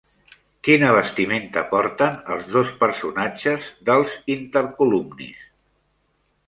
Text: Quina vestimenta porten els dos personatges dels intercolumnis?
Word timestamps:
Quina 0.67 0.87
vestimenta 0.95 1.63
porten 1.73 2.17
els 2.37 2.49
dos 2.57 2.73
personatges 2.81 3.69
dels 3.91 4.19
intercolumnis? 4.39 5.47